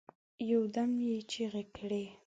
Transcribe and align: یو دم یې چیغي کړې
یو 0.51 0.61
دم 0.75 0.91
یې 1.07 1.17
چیغي 1.31 1.63
کړې 1.75 2.03